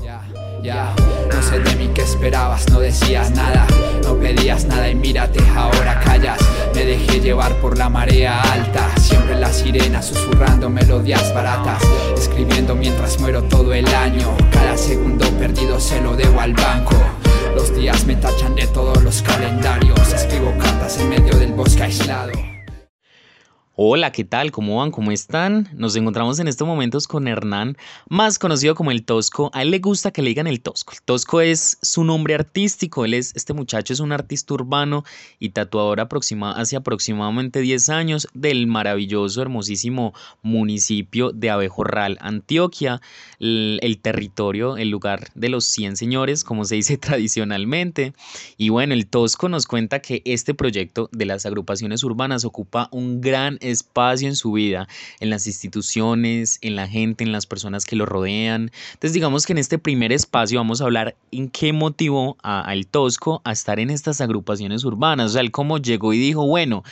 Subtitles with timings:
[0.00, 0.22] Ya,
[0.62, 0.94] ya,
[1.32, 3.66] no sé de mí qué esperabas, no decías nada,
[4.04, 6.38] no pedías nada y mírate, ahora callas.
[6.72, 11.82] Me dejé llevar por la marea alta, siempre la sirena susurrando melodías baratas,
[12.16, 14.36] escribiendo mientras muero todo el año.
[14.52, 16.94] Cada segundo perdido se lo debo al banco.
[17.56, 22.51] Los días me tachan de todos los calendarios, escribo cartas en medio del bosque aislado.
[23.84, 24.52] Hola, ¿qué tal?
[24.52, 24.92] ¿Cómo van?
[24.92, 25.68] ¿Cómo están?
[25.74, 27.76] Nos encontramos en estos momentos con Hernán,
[28.08, 29.50] más conocido como el Tosco.
[29.52, 30.92] A él le gusta que le digan el Tosco.
[30.92, 33.04] El Tosco es su nombre artístico.
[33.04, 35.02] Él es, este muchacho es un artista urbano
[35.40, 43.00] y tatuador aproxima, hace aproximadamente 10 años del maravilloso, hermosísimo municipio de Abejorral, Antioquia,
[43.40, 48.12] el, territorio, el lugar de los 100 señores, como se dice tradicionalmente.
[48.56, 53.20] Y bueno, el Tosco nos cuenta que este proyecto de las agrupaciones urbanas ocupa un
[53.20, 54.88] gran espacio en su vida,
[55.20, 58.70] en las instituciones, en la gente, en las personas que lo rodean.
[58.92, 63.40] Entonces digamos que en este primer espacio vamos a hablar en qué motivó al Tosco
[63.44, 66.82] a estar en estas agrupaciones urbanas, o sea, él cómo llegó y dijo, bueno,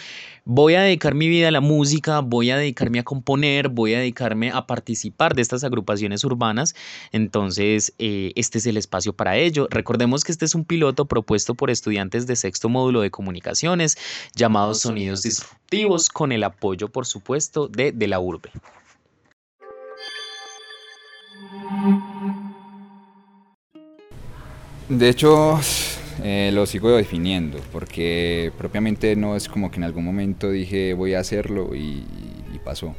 [0.45, 3.99] voy a dedicar mi vida a la música, voy a dedicarme a componer, voy a
[3.99, 6.75] dedicarme a participar de estas agrupaciones urbanas,
[7.13, 9.69] entonces eh, este es el espacio para ello.
[9.71, 13.97] Recordemos que este es un piloto propuesto por estudiantes de sexto módulo de comunicaciones
[14.35, 18.51] llamados Sonidos Disruptivos con el apoyo, por supuesto, de, de la urbe.
[24.89, 25.61] De hecho,
[26.23, 31.15] eh, lo sigo definiendo, porque propiamente no es como que en algún momento dije voy
[31.15, 32.05] a hacerlo y,
[32.65, 32.95] pasó.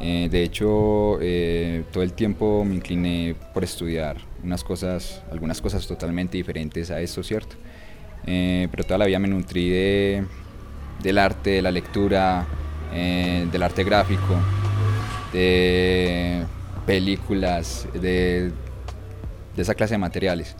[0.00, 5.86] Eh, de hecho, eh, todo el tiempo me incliné por estudiar unas cosas, algunas cosas
[5.86, 7.56] totalmente diferentes a esto, ¿cierto?
[8.26, 10.24] pero toda la vida me nutrí de,
[11.02, 12.46] del arte, de la lectura,
[12.92, 14.34] del arte gráfico,
[15.32, 16.44] de
[16.86, 18.52] películas, de,
[19.54, 20.56] de esa clase de materiales.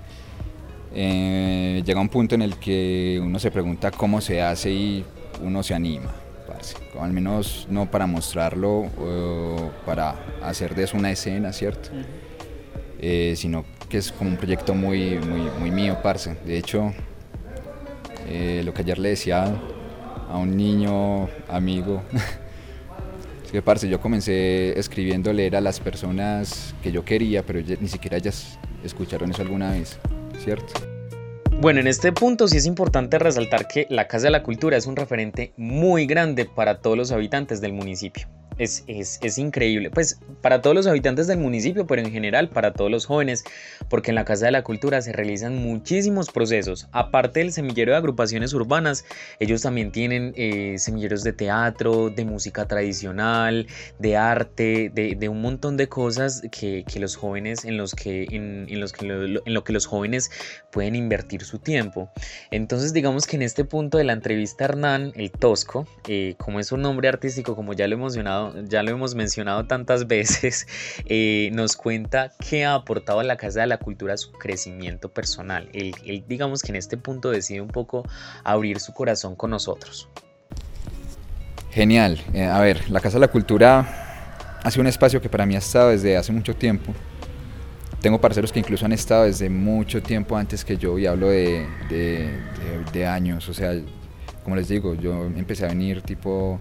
[0.97, 5.05] Eh, llega un punto en el que uno se pregunta cómo se hace y
[5.43, 6.13] uno se anima,
[7.01, 11.91] al menos no para mostrarlo o para hacer de eso una escena, ¿cierto?
[13.01, 16.37] Eh, sino que es como un proyecto muy, muy, muy mío, parce.
[16.47, 16.93] De hecho,
[18.29, 19.53] eh, lo que ayer le decía
[20.29, 22.03] a un niño amigo,
[23.45, 28.17] es que, yo comencé escribiendo leer a las personas que yo quería, pero ni siquiera
[28.17, 29.99] ellas escucharon eso alguna vez.
[30.39, 30.73] ¿cierto?
[31.61, 34.87] Bueno, en este punto sí es importante resaltar que la Casa de la Cultura es
[34.87, 38.27] un referente muy grande para todos los habitantes del municipio
[38.59, 42.73] es, es, es, increíble, pues para todos los habitantes del municipio, pero en general para
[42.73, 43.45] todos los jóvenes,
[43.89, 46.89] porque en la Casa de la Cultura se realizan muchísimos procesos.
[46.93, 49.05] Aparte del semillero de agrupaciones urbanas,
[49.41, 53.67] ellos también tienen eh, semilleros de teatro, de música tradicional,
[53.99, 58.67] de arte, de, un montón de cosas que, que, los jóvenes, en los que, en,
[58.69, 60.31] en los que lo, en lo que los jóvenes
[60.71, 62.11] pueden invertir su tiempo.
[62.51, 66.73] Entonces digamos que en este punto de la entrevista Hernán, el Tosco, eh, como es
[66.73, 70.67] un nombre artístico, como ya lo hemos mencionado, ya lo hemos mencionado tantas veces,
[71.07, 75.69] eh, nos cuenta qué ha aportado a la Casa de la Cultura su crecimiento personal.
[75.73, 75.95] Él,
[76.29, 78.05] digamos que en este punto decide un poco
[78.43, 80.09] abrir su corazón con nosotros.
[81.71, 82.23] Genial.
[82.33, 85.55] Eh, a ver, la Casa de la Cultura ha sido un espacio que para mí
[85.55, 86.95] ha estado desde hace mucho tiempo.
[88.01, 91.67] Tengo parceros que incluso han estado desde mucho tiempo antes que yo y hablo de,
[92.93, 93.49] de años.
[93.49, 93.73] O sea,
[94.45, 96.61] como les digo, yo empecé a venir tipo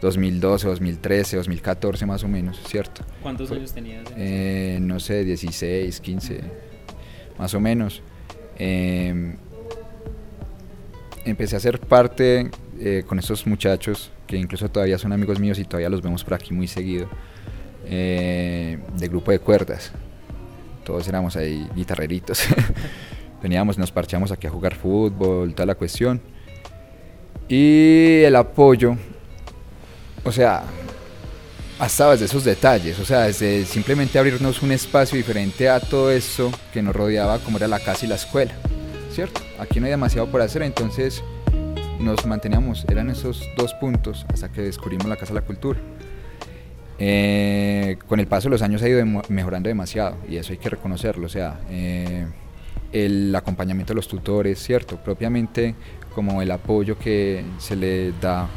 [0.00, 3.02] 2012, 2013, 2014 más o menos, ¿cierto?
[3.22, 4.04] ¿Cuántos años tenías?
[4.16, 6.40] Eh, no sé, 16, 15,
[7.38, 8.02] más o menos.
[8.58, 9.36] Em,
[11.24, 15.64] empecé a ser parte eh, con estos muchachos, que incluso todavía son amigos míos y
[15.64, 17.08] todavía los vemos por aquí muy seguido,
[17.86, 19.92] eh, de grupo de cuerdas.
[20.84, 22.44] Todos éramos ahí guitarreritos.
[23.42, 26.20] Veníamos, nos parchamos aquí a jugar fútbol, toda la cuestión.
[27.48, 28.96] Y el apoyo
[30.26, 30.64] o sea,
[31.78, 36.50] hasta desde esos detalles, o sea, desde simplemente abrirnos un espacio diferente a todo eso
[36.72, 38.52] que nos rodeaba, como era la casa y la escuela,
[39.12, 39.40] ¿cierto?
[39.58, 41.22] Aquí no hay demasiado por hacer, entonces
[42.00, 45.78] nos manteníamos, eran esos dos puntos hasta que descubrimos la Casa de la Cultura.
[46.98, 50.70] Eh, con el paso de los años ha ido mejorando demasiado y eso hay que
[50.70, 52.26] reconocerlo, o sea, eh,
[52.90, 54.96] el acompañamiento de los tutores, ¿cierto?
[54.96, 55.74] Propiamente
[56.14, 58.48] como el apoyo que se le da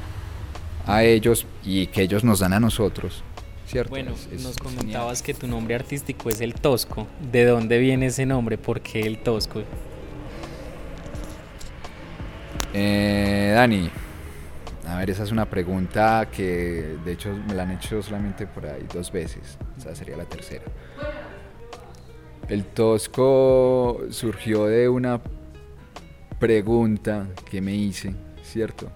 [0.90, 3.24] a ellos y que ellos nos dan a nosotros.
[3.68, 3.92] ¿Cierto?
[3.92, 7.06] Bueno, nos comentabas que tu nombre artístico es el Tosco.
[7.32, 8.58] ¿De dónde viene ese nombre?
[8.58, 9.62] ¿Por qué el Tosco?
[12.74, 13.92] Eh, Dani,
[14.88, 18.66] a ver, esa es una pregunta que de hecho me la han hecho solamente por
[18.66, 19.60] ahí dos veces.
[19.78, 20.66] O sea, sería la tercera.
[22.48, 25.22] El Tosco surgió de una
[26.40, 28.90] pregunta que me hice, ¿cierto?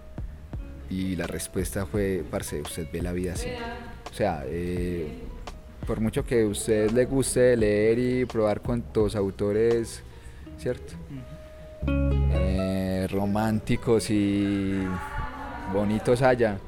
[0.93, 3.47] Y la respuesta fue, parce, usted ve la vida así.
[4.11, 5.07] O sea, eh,
[5.87, 10.03] por mucho que a usted le guste leer y probar cuantos autores,
[10.59, 10.93] ¿cierto?
[11.87, 14.83] Eh, románticos y
[15.73, 16.59] bonitos haya,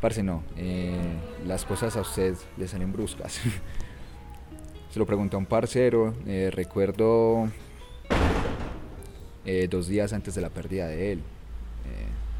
[0.00, 0.44] parce, no.
[0.56, 0.96] Eh,
[1.46, 3.38] las cosas a usted le salen bruscas.
[4.90, 6.14] Se lo pregunté a un parcero,
[6.52, 7.50] recuerdo
[9.68, 11.22] dos días antes de la pérdida de él.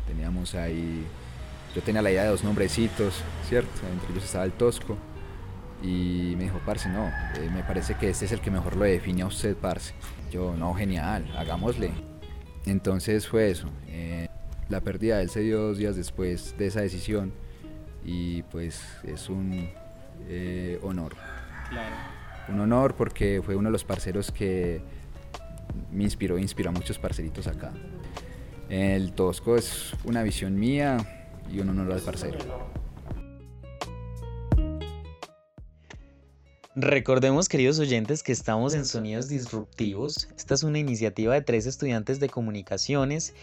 [0.09, 1.07] Teníamos ahí
[1.75, 3.71] yo tenía la idea de dos nombrecitos, ¿cierto?
[3.93, 4.97] Entre ellos estaba el Tosco.
[5.83, 8.85] Y me dijo, parce, no, eh, me parece que este es el que mejor lo
[8.85, 9.95] define a usted, parce.
[10.31, 11.93] Yo, no, genial, hagámosle.
[12.67, 13.69] Entonces fue eso.
[13.87, 14.29] Eh,
[14.69, 17.33] la pérdida de él se dio dos días después de esa decisión
[18.05, 19.71] y pues es un
[20.29, 21.15] eh, honor.
[21.71, 21.95] Claro.
[22.49, 24.83] Un honor porque fue uno de los parceros que
[25.93, 27.73] me inspiró, inspiró a muchos parceritos acá.
[28.69, 30.99] El Tosco es una visión mía,
[31.53, 32.39] y un honor al parcero.
[36.81, 40.29] Recordemos, queridos oyentes, que estamos en Sonidos Disruptivos.
[40.37, 43.35] Esta es una iniciativa de tres estudiantes de comunicaciones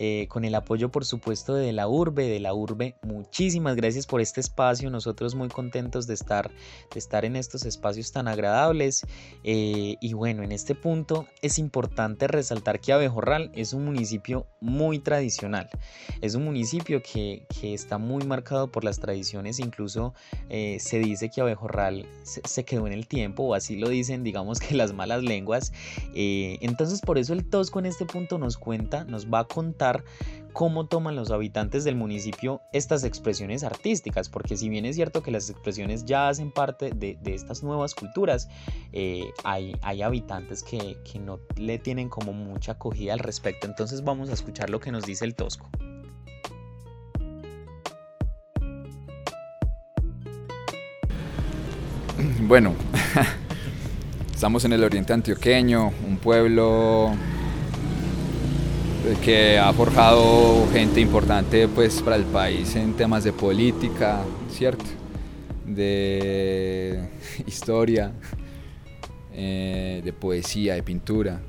[0.00, 2.96] eh, con el apoyo por supuesto de la urbe, de la urbe.
[3.02, 6.50] Muchísimas gracias por este espacio, nosotros muy contentos de estar,
[6.92, 9.06] de estar en estos espacios tan agradables.
[9.44, 14.98] Eh, y bueno, en este punto es importante resaltar que Abejorral es un municipio muy
[14.98, 15.70] tradicional,
[16.20, 20.12] es un municipio que, que está muy marcado por las tradiciones, incluso
[20.48, 24.24] eh, se dice que Abejorral se, se, quedó en el tiempo, o así lo dicen,
[24.24, 25.72] digamos que las malas lenguas.
[26.14, 30.04] entonces por eso el Tosco en este punto nos cuenta, nos va a contar
[30.54, 35.32] cómo toman los habitantes del municipio estas expresiones artísticas, porque si bien es cierto que
[35.32, 38.48] las expresiones ya hacen parte de, estas nuevas culturas,
[38.92, 43.66] eh, hay, hay, habitantes que, que no le tienen como mucha acogida al respecto.
[43.66, 45.68] Entonces vamos a escuchar lo que nos dice el Tosco.
[52.40, 52.74] Bueno,
[54.34, 57.12] estamos en el oriente antioqueño, un pueblo
[59.24, 64.84] que ha forjado gente importante pues para el país en temas de política, ¿cierto?
[65.64, 67.08] De
[67.46, 68.12] historia,
[69.32, 71.40] eh, de poesía, de pintura.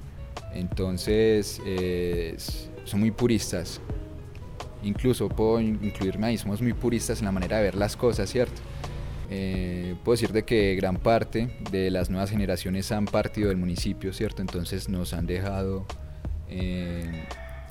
[0.54, 2.38] Entonces eh,
[2.86, 3.82] son muy puristas.
[4.84, 8.62] Incluso puedo incluirme ahí, somos muy puristas en la manera de ver las cosas, ¿cierto?
[9.30, 14.14] Eh, puedo decir de que gran parte de las nuevas generaciones han partido del municipio,
[14.14, 14.42] ¿cierto?
[14.42, 15.86] Entonces nos han dejado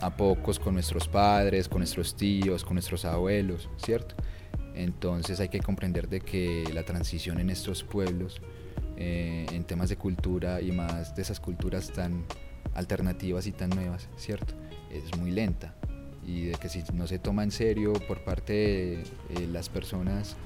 [0.01, 4.15] a pocos con nuestros padres, con nuestros tíos, con nuestros abuelos, ¿cierto?
[4.75, 8.43] Entonces hay que comprender de que la transición en estos pueblos,
[8.97, 12.25] eh, en temas de cultura y más de esas culturas tan
[12.75, 14.55] alternativas y tan nuevas, ¿cierto?
[14.91, 15.75] Es muy lenta
[16.27, 18.93] y de que si no se toma en serio por parte de
[19.31, 20.37] eh, las personas,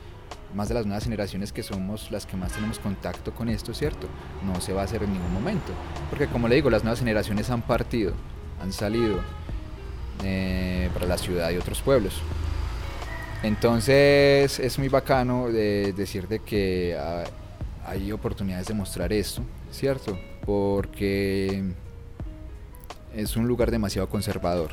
[0.54, 4.08] más de las nuevas generaciones que somos las que más tenemos contacto con esto, ¿cierto?
[4.44, 5.72] No se va a hacer en ningún momento.
[6.10, 8.12] Porque como le digo, las nuevas generaciones han partido,
[8.62, 9.20] han salido
[10.24, 12.14] eh, para la ciudad y otros pueblos.
[13.42, 16.98] Entonces es muy bacano de decir de que
[17.86, 20.18] hay oportunidades de mostrar esto, ¿cierto?
[20.44, 21.62] Porque
[23.14, 24.70] es un lugar demasiado conservador,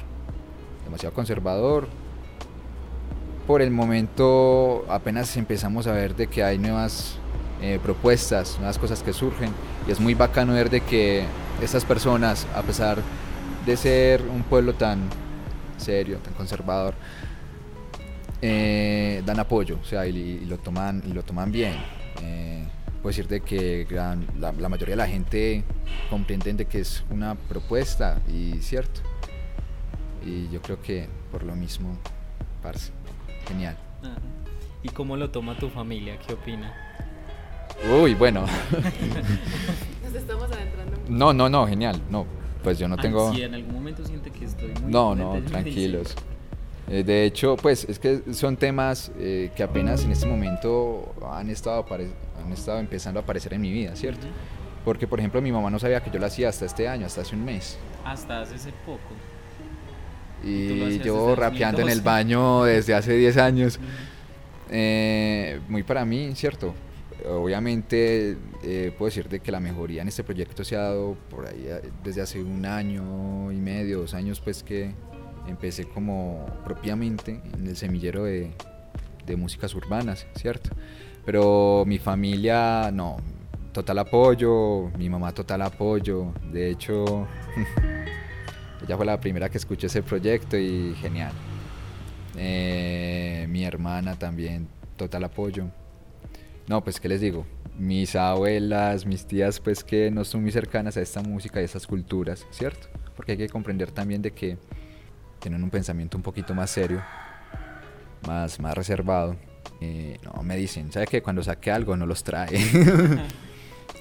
[0.83, 1.87] demasiado conservador.
[3.47, 7.17] Por el momento apenas empezamos a ver de que hay nuevas
[7.61, 9.51] eh, propuestas, nuevas cosas que surgen
[9.87, 11.23] y es muy bacano ver de que
[11.61, 12.97] estas personas, a pesar
[13.65, 14.99] de ser un pueblo tan
[15.77, 16.95] serio, tan conservador,
[18.41, 21.75] eh, dan apoyo, o sea, y, lo toman, y lo toman bien.
[22.23, 22.65] Eh,
[23.01, 25.63] puedo decirte que la, mayoría de la gente
[26.09, 29.01] comprenden de que es una propuesta y cierto.
[30.25, 31.95] Y yo creo que por lo mismo,
[32.61, 32.91] parce,
[33.47, 33.77] genial.
[34.83, 36.17] ¿Y cómo lo toma tu familia?
[36.19, 36.73] ¿Qué opina?
[38.01, 38.41] Uy, bueno.
[40.03, 40.97] Nos estamos adentrando.
[41.07, 42.01] No, no, no, genial.
[42.09, 42.25] No,
[42.63, 43.33] pues yo no tengo...
[43.33, 44.91] en algún momento siente que estoy muy...
[44.91, 46.15] No, no, tranquilos.
[46.87, 51.49] Eh, de hecho, pues es que son temas eh, que apenas en este momento han
[51.49, 54.27] estado, han estado empezando a aparecer en mi vida, ¿cierto?
[54.83, 57.21] Porque, por ejemplo, mi mamá no sabía que yo lo hacía hasta este año, hasta
[57.21, 57.79] hace un mes.
[58.03, 58.99] Hasta hace poco.
[60.45, 63.79] Y yo rapeando en el baño desde hace 10 años.
[64.69, 66.73] Eh, muy para mí, ¿cierto?
[67.27, 71.65] obviamente eh, puedo decirte que la mejoría en este proyecto se ha dado por ahí
[71.67, 74.91] eh, desde hace un año y medio, dos años pues que
[75.47, 78.51] empecé como propiamente en el semillero de,
[79.25, 80.69] de músicas urbanas, ¿cierto?
[81.25, 83.17] Pero mi familia no,
[83.71, 86.33] total apoyo, mi mamá total apoyo.
[86.51, 87.27] De hecho,
[88.85, 91.33] ella fue la primera que escuchó ese proyecto y genial.
[92.37, 95.65] Eh, mi hermana también, total apoyo.
[96.67, 97.45] No, pues qué les digo,
[97.77, 101.65] mis abuelas, mis tías, pues que no son muy cercanas a esta música y a
[101.65, 102.87] estas culturas, ¿cierto?
[103.15, 104.57] Porque hay que comprender también de que
[105.39, 107.01] tienen un pensamiento un poquito más serio,
[108.27, 109.35] más, más reservado.
[109.81, 112.49] Eh, no, me dicen, ¿sabe que cuando saque algo no los trae?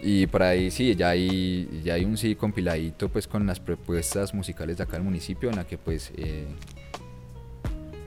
[0.04, 4.34] y por ahí sí, ya hay, ya hay un sí compiladito pues con las propuestas
[4.34, 6.46] musicales de acá del municipio en la que pues eh,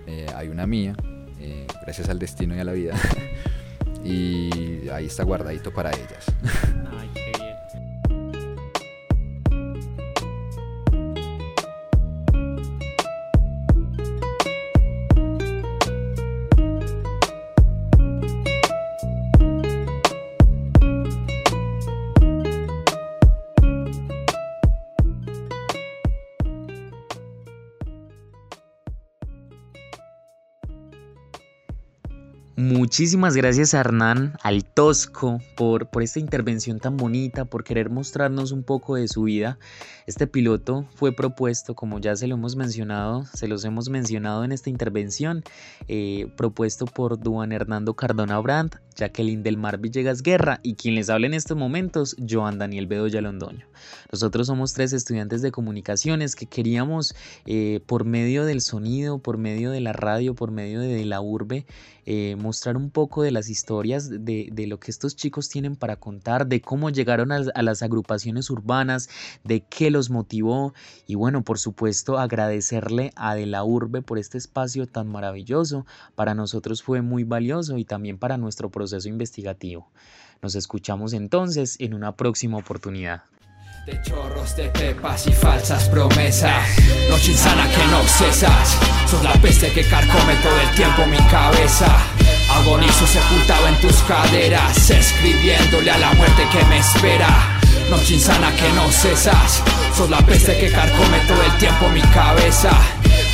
[0.05, 0.95] eh, hay una mía,
[1.81, 2.95] gracias al destino y a la vida.
[4.05, 6.25] y ahí está guardadito para ellas.
[32.59, 38.51] Muchísimas gracias a Hernán, al Tosco, por, por esta intervención tan bonita, por querer mostrarnos
[38.51, 39.59] un poco de su vida.
[40.07, 44.51] Este piloto fue propuesto, como ya se lo hemos mencionado, se los hemos mencionado en
[44.51, 45.43] esta intervención,
[45.87, 51.09] eh, propuesto por Duan Hernando Cardona Brandt, Jacqueline del Mar Villegas Guerra y quien les
[51.09, 53.67] habla en estos momentos, Joan Daniel Bedoya Londoño.
[54.11, 59.69] Nosotros somos tres estudiantes de comunicaciones que queríamos, eh, por medio del sonido, por medio
[59.69, 61.67] de la radio, por medio de la urbe,
[62.09, 66.47] eh, mostrar un poco de las historias de, lo que estos chicos tienen para contar,
[66.47, 69.09] de cómo llegaron a, las agrupaciones urbanas,
[69.43, 70.73] de qué los motivó
[71.05, 75.85] y bueno, por supuesto agradecerle a De la Urbe por este espacio tan maravilloso.
[76.15, 79.91] Para nosotros fue muy valioso y también para nuestro proceso investigativo.
[80.41, 83.23] Nos escuchamos entonces en una próxima oportunidad
[83.87, 86.67] de chorros de pepas y falsas promesas.
[87.09, 88.77] Noche insana que no cesas.
[89.09, 91.87] Sos la peste que carcome todo el tiempo mi cabeza.
[92.53, 97.29] Agonizo sepultado en tus caderas, escribiéndole a la muerte que me espera.
[97.89, 99.63] Noche insana que no cesas.
[99.95, 102.71] Sos la peste que carcome todo el tiempo mi cabeza.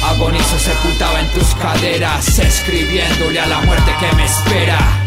[0.06, 5.03] Agonizo sepultado en tus caderas, escribiéndole a la muerte que me espera.